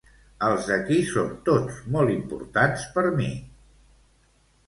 Els 0.45 0.69
d'aquí 0.69 0.95
són 1.09 1.27
tots 1.49 1.77
molt 1.97 2.13
importants 2.15 2.87
per 2.95 3.03
a 3.09 3.11
mi. 3.19 3.27